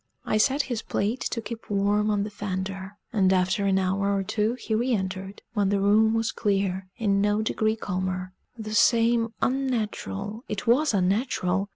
[0.25, 4.23] I set his plate to keep warm on the fender; and after an hour or
[4.23, 9.31] two he re entered, when the room was clear, in no degree calmer: the same
[9.43, 11.69] unnatural it was unnatural!